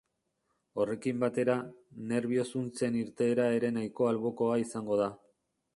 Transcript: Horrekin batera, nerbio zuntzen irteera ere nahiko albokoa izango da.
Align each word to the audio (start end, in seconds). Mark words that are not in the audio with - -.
Horrekin 0.83 1.19
batera, 1.23 1.57
nerbio 2.13 2.47
zuntzen 2.55 2.99
irteera 3.03 3.47
ere 3.61 3.73
nahiko 3.79 4.13
albokoa 4.15 4.59
izango 4.69 5.01
da. 5.05 5.15